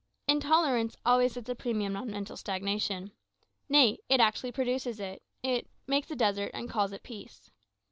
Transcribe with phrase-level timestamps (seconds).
[0.27, 3.11] Intolerance always sets a premium on mental stagnation.
[3.69, 7.51] Nay, it actually produces it; it "makes a desert, and calls it peace."